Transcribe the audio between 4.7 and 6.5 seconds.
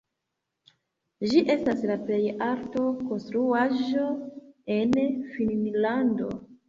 en Finnlando.